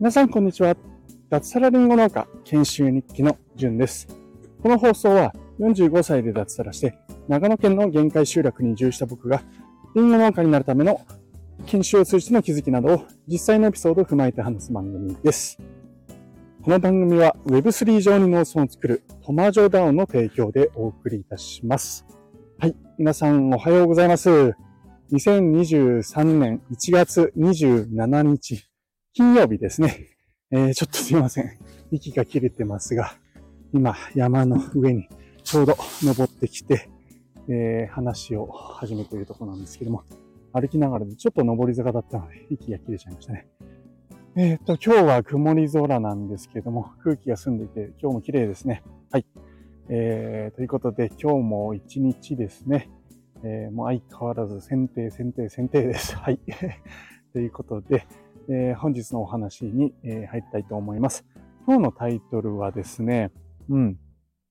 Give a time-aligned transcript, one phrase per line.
[0.00, 0.74] 皆さん、こんにちは。
[1.28, 4.08] 脱サラリンゴ農家研修日記のじゅんです。
[4.62, 6.98] この放送は45歳で脱サラして
[7.28, 9.42] 長野県の限界集落に移住した僕が
[9.94, 11.00] リンゴ農家になるための
[11.66, 15.58] 研修を通じての気づきなどを実際のエピソードを踏まえて話す番組です。
[16.62, 22.06] この番組は Web3 上に農村を作るトマジョダウンの提供でお送りいたします。
[22.58, 22.74] はい。
[22.98, 24.54] 皆さんおはようございます。
[25.12, 28.64] 2023年1月27日
[29.12, 30.06] 金曜日ですね。
[30.52, 31.58] えー、ちょっとすいません。
[31.90, 33.14] 息が切れてますが、
[33.72, 35.08] 今山の上に
[35.42, 36.88] ちょうど登ってきて、
[37.48, 40.04] えー、話を始めているところなんですけども、
[40.52, 43.48] 歩きながらでちょっと登り坂だったので息が切れちゃいましたね。
[44.36, 48.84] えっ、と、今日は曇り空なんですけども、空気が澄んでいて、今日も綺麗ですね。
[49.10, 49.26] はい。
[49.88, 52.88] えー、ということで、今日も一日ですね、
[53.42, 56.16] えー、もう相変わらず剪定、剪定、剪定です。
[56.16, 56.38] はい。
[57.32, 58.06] ということで、
[58.48, 61.24] えー、本日のお話に、えー、入りたいと思います。
[61.66, 63.30] 今日のタイトルはですね、
[63.68, 63.98] うん、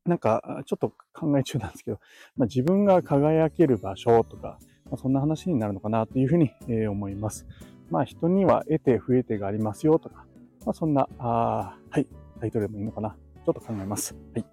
[0.05, 1.99] なんかちょっと考え中なんですけど、
[2.35, 7.45] まあ、自分が輝ける場所とか、まあ、そんな話になるのかなというふうに、え、思います。
[7.89, 10.25] まあ人には得て増えてがありますよとか、
[10.65, 12.07] まあ、そんな、あはい、
[12.39, 13.15] タイトルでもいいのかな。
[13.45, 14.15] ちょっと考えます。
[14.33, 14.45] はい。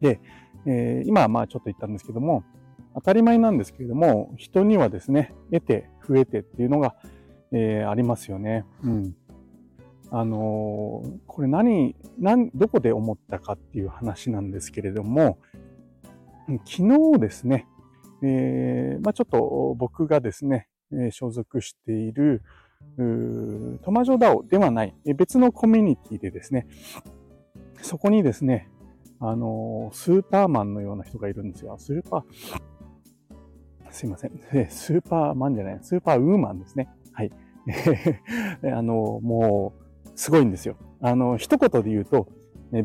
[0.00, 0.20] で、
[0.66, 2.44] えー、今はまあちょっと言ったんですけども、
[2.94, 6.94] 当たり前なんですけれども、人にはですね、得て増えてっていうのが、
[7.52, 8.64] えー、ありますよね。
[8.82, 9.16] うん。
[10.10, 15.38] あのー、これ何、何、どこで思ったかっていう話なんですけれども、
[16.66, 17.66] 昨日ですね、
[18.22, 22.42] えー、まあ、ちょっと僕がですね、え所属している、
[23.82, 26.66] トマジョダオではない、別のコミュニティでですね、
[27.80, 28.68] そこにですね、
[29.18, 31.76] あのー、スーパーマンのような人がいるんですよ。
[31.78, 32.22] スーパー、
[33.92, 34.32] すいません。
[34.68, 36.88] スーパーマンじゃない、スーパーウーマンですね。
[37.12, 37.30] はい。
[38.64, 39.74] あの、も
[40.06, 40.76] う、すごいんですよ。
[41.00, 42.28] あの、一言で言うと、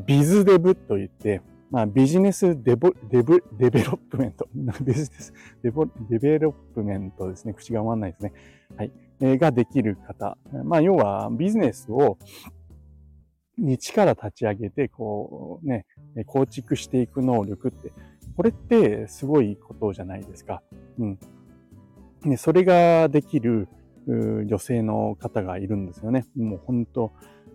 [0.05, 4.47] biz dev と言って、まあ、 business deve, dev, development。
[4.83, 7.53] business deve, development ですね。
[7.53, 8.33] 口が回らないですね。
[8.75, 8.91] はい。
[9.19, 10.37] えー、ができる方。
[10.63, 12.17] まあ、要は、ビジネスを、
[13.57, 15.85] に力立ち上げて、こう、ね、
[16.25, 17.91] 構築していく能力って、
[18.35, 20.61] これってすごいことじゃないですか。
[20.99, 21.19] うん。
[22.23, 23.67] ね、それができる、
[24.07, 26.25] 女性の方がいるんですよね。
[26.37, 27.11] もう本当、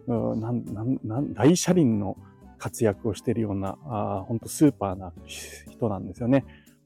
[0.07, 2.17] なんなんなん大車輪の
[2.59, 5.13] 活躍をしているような、あ本当スーパーな
[5.71, 6.45] 人なんですよね。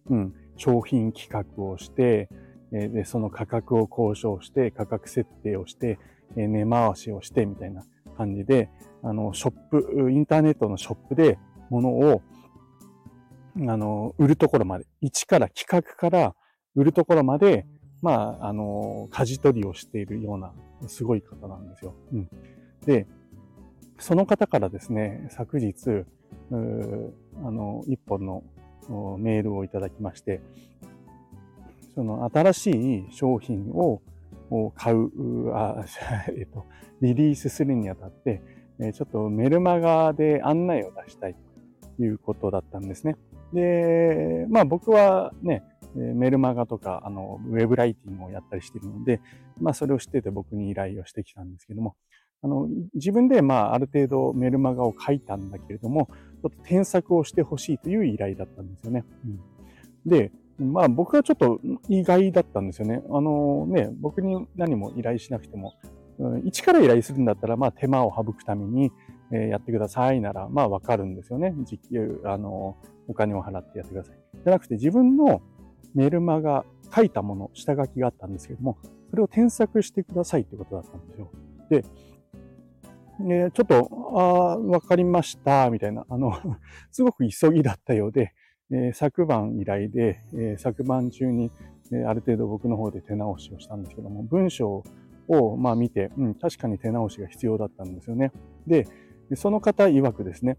[0.08, 0.34] うん。
[0.56, 2.28] 商品企画をして、
[2.72, 5.98] えで、その価格を交渉して、価格設定をして、
[6.36, 7.84] え根回しをしてみたいな
[8.16, 8.70] 感じで、
[9.02, 11.38] あの、ショップ、インターネットのショップで
[11.70, 12.22] 物を、
[13.68, 16.34] あの、売るところまで、一から企画から
[16.76, 17.66] 売るところまで、
[18.02, 20.52] まあ、あの、舵取りをしているような、
[20.86, 21.94] すごい方なんですよ。
[22.12, 22.28] うん。
[22.84, 23.06] で、
[23.98, 26.04] その方からですね、昨日、
[26.50, 26.54] あ
[27.50, 28.44] の、一本の
[29.18, 30.40] メールをいただきまして、
[31.94, 34.02] その新しい商品を
[34.76, 35.82] 買う、あ
[36.36, 36.66] えっと、
[37.00, 38.42] リリースするにあたって、
[38.92, 41.36] ちょっとメルマガで案内を出したい
[41.96, 43.16] ということだったんですね。
[43.52, 45.62] で、まあ僕はね、
[45.94, 49.20] メルマガとか、あの、ウェブライティングをやったりしているので、
[49.60, 51.96] まあ、それを知ってて僕に依頼をしてきたんですけども、
[52.42, 56.10] あの、自分で、まあ、ある程度メルマガを書いたんだけれども、
[56.42, 59.04] ちょっと添削をしてほしいという依頼だったんですよね。
[59.24, 63.02] うん、で、まあ、僕はちょっと意外だったんですよね。
[63.10, 65.74] あのね、僕に何も依頼しなくても、
[66.44, 68.90] 一から依頼するんだったら、まあ、手間を省くために、
[69.32, 71.52] えやってくださいなら、まあ、わかるんですよね。
[71.64, 72.76] 時給、あの、
[73.08, 74.16] お金を払ってやってください。
[74.34, 75.42] じゃなくて、自分の
[75.94, 78.78] メルマガ書いたもの、下書きがあったんですけども、
[79.10, 81.30] それを添削してくださいってことだったんですよ。
[81.70, 81.84] で、
[83.18, 84.20] ね、ちょっと、あ
[84.52, 86.32] あ、わかりました、みたいな、あの
[86.92, 88.34] すごく急ぎだったようで、
[88.70, 91.50] えー、昨晩以来で、えー、昨晩中に、
[91.92, 94.82] えー、ある程度僕の方で手直しをしたんですけども、文章
[95.28, 98.32] を、まあ見て、うん、確かに手直しが必要だったんですよね。
[98.66, 98.86] で、
[99.34, 100.58] その方曰くですね、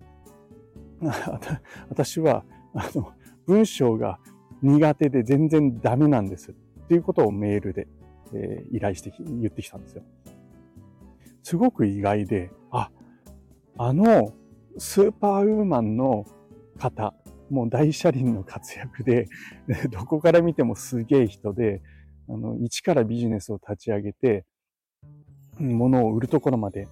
[1.89, 3.11] 私は、あの、
[3.45, 4.19] 文章が
[4.61, 6.53] 苦手で全然ダメなんですっ
[6.87, 7.87] ていうことをメールで、
[8.33, 10.03] えー、依頼して言ってきたんですよ。
[11.43, 12.91] すごく意外で、あ、
[13.77, 14.33] あの
[14.77, 16.25] スーパーウーマンの
[16.77, 17.13] 方、
[17.49, 19.27] もう大車輪の活躍で、
[19.91, 21.81] どこから見てもすげえ人で、
[22.27, 24.45] あの、一からビジネスを立ち上げて、
[25.59, 26.87] 物を売るところまで、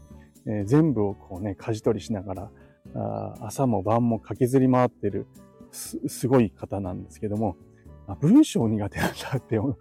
[0.47, 2.51] えー、全部をこうね、舵取りしながら、
[2.93, 5.27] あ朝も晩も駆けずり回ってる
[5.71, 7.57] す、すごい方なんですけども、
[8.07, 9.75] あ、文章苦手なんだって 思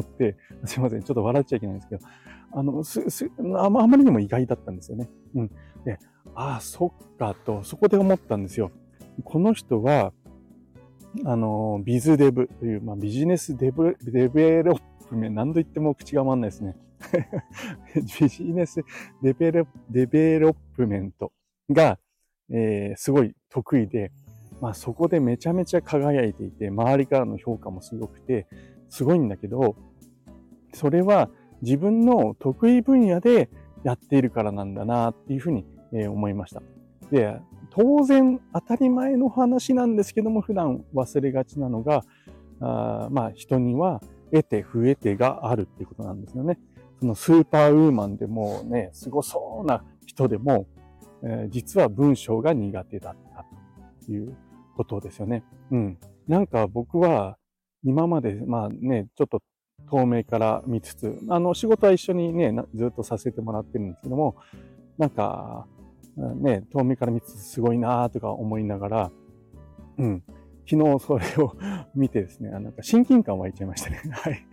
[0.00, 2.06] って、すいません、ちょっと笑っちゃいけないんですけど、
[2.52, 5.08] あの、す、す、あまりにも意外だったんですよね。
[5.34, 5.48] うん。
[5.84, 5.98] で、
[6.34, 8.70] ああ、そっかと、そこで思ったんですよ。
[9.24, 10.12] この人は、
[11.24, 16.76] あの、 biz dev という、まあ、 business dev, development、何度言っても口が回んないですね。
[18.20, 18.82] business
[19.22, 21.32] develo development
[21.70, 21.98] が、
[22.52, 24.12] えー、すごい得意で、
[24.60, 28.46] まあそこでめちゃめちゃ輝いていて、周りからの評価もすごくて、
[28.88, 29.76] すごいんだけど、
[30.72, 31.30] それは
[31.62, 33.50] 自分の得意分野で
[33.84, 35.64] やっているからなんだなっていうふうに
[36.08, 36.62] 思いました。
[37.10, 42.04] で、当然当たり前の話なんですけども、普段忘れがちなのが、
[42.60, 44.02] あまあ人には
[44.32, 46.58] 得て増えてがあるっていうことなんですよね。
[47.00, 50.66] そのスーパーウーマンでもね、すごそうな人でも、
[51.22, 53.44] え、実は文章が苦手だった
[54.04, 54.36] という
[54.76, 55.44] ことですよね。
[55.70, 55.98] うん。
[56.26, 57.36] なんか僕は
[57.84, 59.42] 今まで、まあね、ちょっと
[59.88, 64.36] 透明から見つつ、あの仕事は一緒にね、ずっとさせてもらってるんですけども、
[64.98, 65.66] なんか、
[66.16, 69.12] ね、遠目から見つつすごいなとか思いながら、
[69.98, 70.22] うん。
[70.68, 71.56] 昨日それを
[71.96, 74.00] 見てですね、なんか親近感湧いちゃいましたね。
[74.12, 74.46] はい。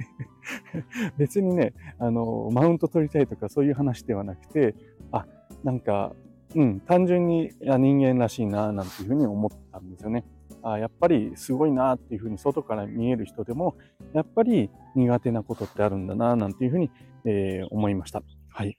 [1.18, 4.75] 別にね、あの、マウント取りたいとかそういう話ではなくて、
[5.12, 5.28] あ、
[5.63, 6.16] なんか、
[6.57, 10.25] うん、単純に人間らしいな、なんていうふうに思ったんですよね。
[10.63, 13.75] あやっぱりすごいなっていうふうに外から見える人でも、
[14.13, 16.89] やっぱり苦手なことってあるんだな、なんていうふうに、
[17.25, 18.24] えー、思いました。
[18.50, 18.75] はい。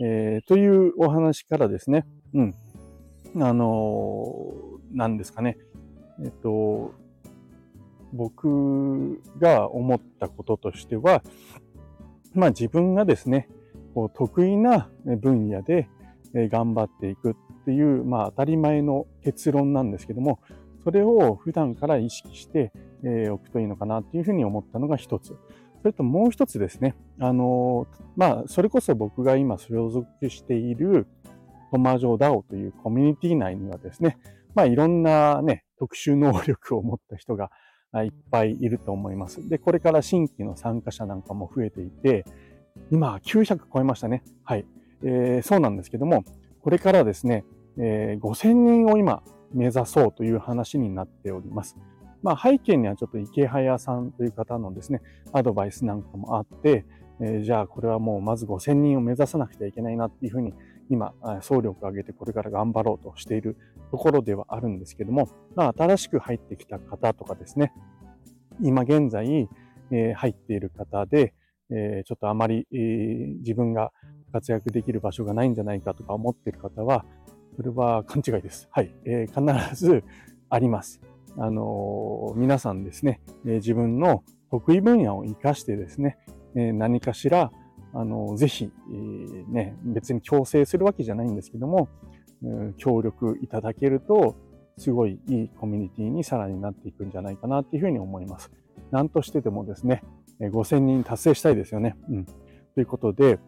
[0.00, 2.04] えー、というお話からですね、
[2.34, 2.54] うん。
[3.36, 5.56] あのー、なんですかね。
[6.24, 6.94] えっと、
[8.12, 11.22] 僕が思ったこととしては、
[12.34, 13.48] まあ自分がですね、
[13.94, 15.88] こう得意な分野で
[16.34, 17.34] 頑張っていくっ
[17.64, 20.40] ていう、まあ当たり前の結論なんですけども、
[20.82, 22.72] それを普段から意識して
[23.30, 25.36] おくといいのかなっていうふうに思ったのが一つ。
[25.80, 26.94] それともう一つですね。
[27.18, 27.86] あの、
[28.16, 31.06] まあ、それこそ僕が今所属している
[31.70, 34.18] トマジョダオというコミュニティ内にはですね、
[34.54, 37.50] まあ、いろんなね、特殊能力を持った人が
[38.04, 39.48] いっぱいいると思います。
[39.48, 42.24] で、これから新規の参加者なんかも増えていて、
[42.90, 44.22] 今900超えましたね。
[44.44, 44.66] はい。
[45.02, 46.24] えー、そうなんですけども、
[46.62, 47.44] これからですね、
[47.78, 51.76] えー、5000人を今目指そうという話になっております。
[52.22, 55.00] まあ背景にはちょっと池早さんという方のですね、
[55.32, 56.84] アドバイスなんかもあって、
[57.20, 60.54] えー、じゃあこれはもうまず5000人を目指さなくてはいけないなっていうふうに
[60.90, 63.56] 今、総力を上げてこれから頑張ろうとしている
[63.92, 67.72] ところではあるんですけども、まあ、新しく入ってきた方とかですね、
[68.60, 69.48] 今現在、
[69.92, 71.32] えー、入っている方で、
[71.70, 73.92] えー、ちょっとあまり、えー、自分が
[74.30, 77.04] 活躍できる場所がないんじゃないかとか思っている方は、
[77.56, 78.68] それは勘違いです。
[78.70, 78.94] はい。
[79.04, 80.04] えー、必ず
[80.48, 81.00] あります。
[81.38, 86.18] あの皆さんですね、え自分の得意分野を活かしてですね、
[86.56, 87.52] え何かしら
[87.92, 91.88] あの、ぜひ、えー、ね、別に強制するわけじゃないんですけども、
[92.78, 94.36] 協力いただけると、
[94.78, 98.50] すごいいいコミュニティにさらになっていくんじゃないかなっていうふうに思います。
[98.90, 100.02] 何としてでもですね、
[100.40, 101.96] 5000人達成したいですよね。
[102.08, 102.24] うん。
[102.24, 103.38] ということで、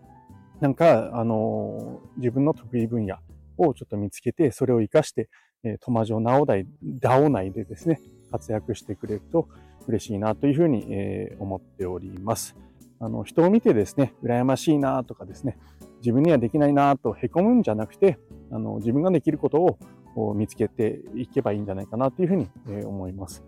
[0.62, 3.16] なんか、あの、自分の得意分野
[3.58, 5.28] をちょっと見つけて、それを活かして、
[5.64, 6.68] えー、トマジョナオダイ、
[7.00, 8.00] ダオ内でですね、
[8.30, 9.48] 活躍してくれると
[9.88, 12.54] 嬉しいなというふうに、えー、思っております。
[13.00, 15.58] あの、人を見てですね、羨ましいなとかですね、
[15.96, 18.20] 自分にはできないなと凹むんじゃなくて、
[18.52, 19.78] あの、自分ができること
[20.14, 22.48] を見つけていけばいいんじゃないかなというふうに
[22.84, 23.42] 思います。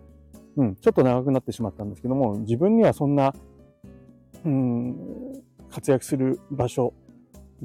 [0.57, 3.33] うん、ちょっと長くなってしまったんですけども、自分にはそんな、
[4.43, 4.95] うん、
[5.69, 6.93] 活躍する場所、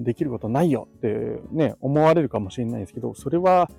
[0.03, 3.71] できることないよってね、思われるかもしれないですけど、それは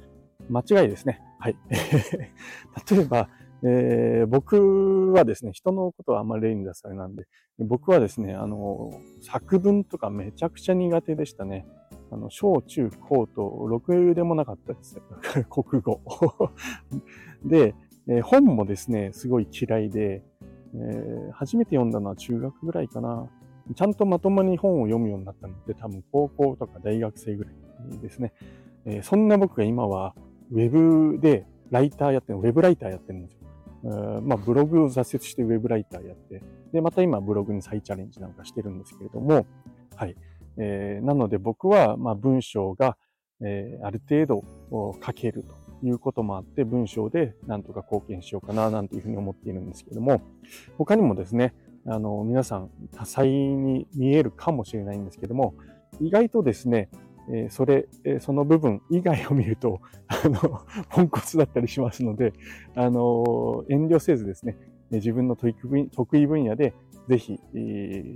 [0.49, 1.21] 間違いですね。
[1.39, 1.55] はい。
[2.89, 3.29] 例えば、
[3.63, 7.27] えー、僕はですね、人のことはあんまり例に出されなんで、
[7.59, 11.67] 僕はですね、あの、作文とかめちゃくちゃ苦手でしたね。
[12.11, 15.01] あの、小中高とろくでもなかったです。
[15.49, 16.01] 国語。
[17.45, 17.75] で、
[18.07, 20.23] えー、本もですね、すごい嫌いで、
[20.73, 23.29] えー、初めて読んだのは中学ぐらいかな。
[23.75, 28.33] ちゃんとまともに本を読むようになったのって多分高校とか大学生ぐらいですね。
[28.85, 30.15] えー、そんな僕が今は
[30.51, 33.41] ウェブでライターやってる、ウェブライターやってるんですよ。
[34.21, 39.47] まあ、ブログを挫折してウェブライターやって、で、また今ブログに再チャレンジなんかしてるんですけれども、
[39.95, 40.15] はい。
[40.57, 42.97] えー、なので僕は、まあ、文章が、
[43.43, 44.43] えー、ある程度
[45.03, 50.21] 書けるということもあって、文章でなんとか貢献しようかな、なんていうふうに思っているんですけれども、
[50.77, 55.55] 他にもですね、あの、皆さん多彩に見えるかもしれないんですけども、
[55.99, 56.89] 意外とですね、
[57.31, 62.33] えそれ、えその部分以外を見ると、 あの、ポンコツだったりしますので、
[62.75, 64.57] あの、遠慮せずですね、
[64.91, 66.73] 自分の得意分野で
[67.07, 67.39] ぜひ、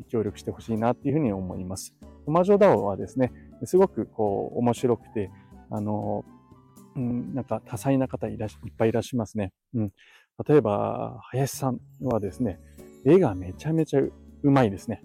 [0.10, 1.94] 協力してほしいなっていうふうに思います。
[2.28, 3.32] マジョダオはですね、
[3.64, 5.32] すごくこう面白くて、
[5.70, 6.26] あの、
[6.96, 9.52] うん、なんか多彩な方いらっいっぱいいらっしゃいますね。
[9.74, 9.92] うん。
[10.48, 12.60] 例えば、林さんはですね、
[13.06, 15.04] 絵がめちゃめちゃうまいですね。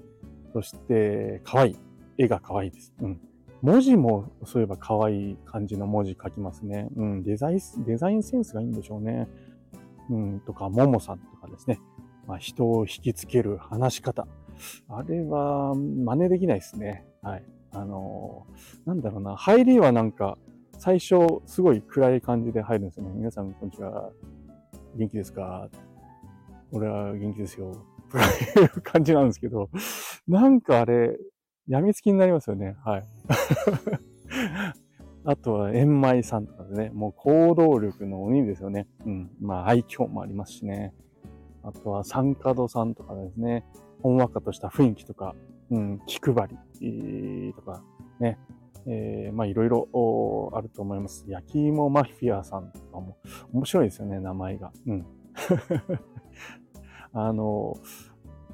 [0.53, 1.77] そして、可愛い。
[2.19, 2.93] 絵が可愛いです。
[3.01, 3.21] うん。
[3.63, 6.89] 文字もそういえば可愛い感じの文字書きますね。
[6.97, 7.23] うん。
[7.23, 9.29] デザイン、デザインセンスがいいんでしょうね。
[10.09, 10.41] うん。
[10.41, 11.79] とか、ももさんとかですね。
[12.27, 14.27] まあ、人を引きつける話し方。
[14.89, 17.07] あれは真似できないですね。
[17.23, 17.45] はい。
[17.73, 19.37] あのー、なんだろうな。
[19.37, 20.39] 入りはなんか、
[20.79, 23.13] 最初すごい暗い感じで入るんですよね。
[23.15, 24.11] 皆さんこんにちは。
[24.97, 25.69] 元気ですか？
[26.73, 27.87] 俺は元気ですよ。
[28.55, 29.71] という感じなんですけど、
[30.27, 31.17] なんかあれ、
[31.69, 32.77] 病みつきになりますよね。
[32.85, 33.05] はい。
[35.25, 38.89] あとは、円舞さんとかでね、もう行動力の鬼ですよね。
[39.05, 39.31] うん。
[39.41, 40.95] まあ、愛嬌もありますしね。
[41.63, 43.65] あとは、三角さんとかですね、
[44.03, 45.35] ほんわかとした雰囲気とか、
[45.71, 46.49] うん、気配
[46.81, 47.85] りとか、
[48.19, 48.39] ね。
[48.87, 51.27] えー、まあ、いろいろあると思います。
[51.29, 53.19] 焼き芋マフィアさんとかも
[53.53, 54.73] 面白いですよね、名前が。
[54.87, 55.07] うん。
[57.13, 57.77] あの、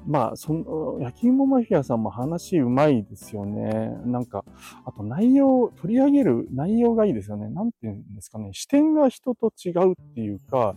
[0.05, 3.91] まあ、その、焼き芋マフィアさんも話うまいですよね。
[4.05, 4.45] なんか、
[4.85, 7.49] あと内容、取り上げる内容がいいですよね。
[7.49, 8.51] なんていうんですかね。
[8.53, 10.75] 視点が人と違うっていうか、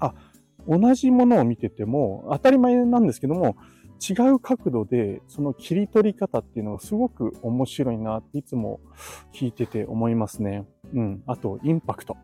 [0.00, 0.14] あ、
[0.66, 3.56] 同じものを見てても、当たり前なんですけども、
[4.00, 8.80] 違う角度で、その切り取り方っていうのがすごく面白いなっていつも
[9.32, 10.66] 聞いてて思いますね。
[10.94, 11.22] うん。
[11.26, 12.16] あと、インパクト。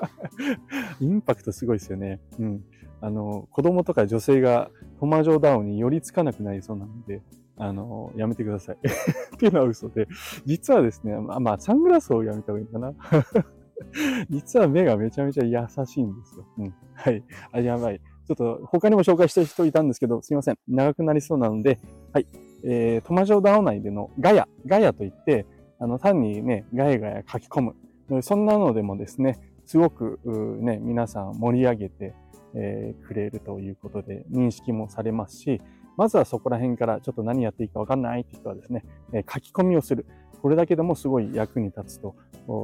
[1.00, 2.20] インパクトすごいですよね。
[2.38, 2.64] うん。
[3.00, 7.22] あの、子供とか女性がトマジョダウンに寄りつかなくなりそうなので、
[7.58, 8.76] あの、やめてください。
[9.34, 10.08] っていうのは嘘で、
[10.44, 12.94] 実はですね、まあ、まあ、サングラスをやめた方がいいかな。
[14.30, 16.44] 実は目がめちゃめちゃ優しいんですよ。
[16.58, 16.74] うん。
[16.94, 17.22] はい。
[17.52, 18.00] あ、やばい。
[18.26, 20.58] ちょっと他にも紹介した人いたんですけど、すいません。
[20.68, 21.78] 長くなりそうなので、
[22.12, 22.26] はい。
[22.64, 25.46] えー、トマジョダウン内でのガヤ、ガヤといって、
[25.78, 27.60] あの、単にね、ガヤガヤ書き込
[28.08, 28.22] む。
[28.22, 30.20] そんなのでもですね、すごく、
[30.60, 32.14] ね、皆さん盛り上げて、
[32.56, 35.60] え、くれるということで認識もされますし、
[35.96, 40.06] まずはそこら辺からちょっと何やっていいかわかんないって人はですね、え、書き込みをする。
[40.42, 42.14] これだけでもすごい役に立つと。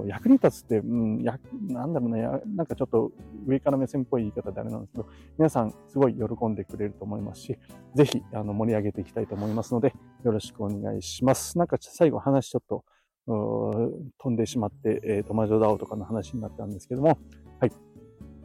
[0.07, 3.11] 役に立つって、うん、や、なんだろうな、なんかちょっと
[3.47, 5.09] 上から目線っぽい言い方であれなんですけど、
[5.39, 7.59] 皆さんすごい喜んでくれると思いますし、
[7.95, 11.59] ぜひ、あの、盛り上げていきたいと思いますので、よろしくお願いします。
[11.59, 12.85] なんか最後話ちょっと、
[13.27, 17.19] 飛んでしまって、えー、トマジョダオとかの話になったんですけども、
[17.61, 17.73] はい。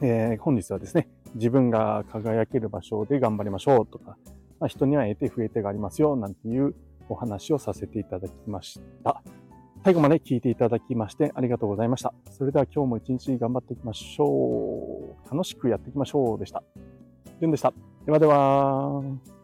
[0.02, 4.18] えー、本日はですね、自分が輝ける場所で頑張りましょうとか、
[4.60, 6.76] まあ、人には得て増えてがありますよ、なんていう
[7.10, 9.22] お話をさせていただきました。
[9.84, 12.14] 最後まで聞いていただきましてありがとうございました。
[12.32, 15.32] それでは今日も一日頑張っていきましょう。
[15.32, 16.64] 楽しくやっていきましょうでした。
[17.40, 17.72] じゅんでした。
[18.06, 19.37] ではでは。